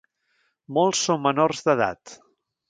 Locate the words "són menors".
1.09-1.61